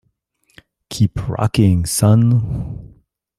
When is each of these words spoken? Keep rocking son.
Keep 0.89 1.29
rocking 1.29 1.85
son. 1.85 3.03